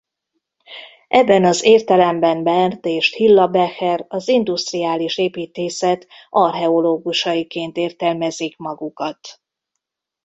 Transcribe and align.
Ebben 1.07 1.45
az 1.45 1.63
értelemben 1.63 2.43
Bernd 2.43 2.85
és 2.85 3.13
Hilla 3.13 3.47
Becher 3.47 4.05
az 4.07 4.27
indusztriális 4.27 5.17
építészet 5.17 6.07
archeológusaiként 6.29 7.77
értelmezik 7.77 8.57
magukat. 8.57 9.41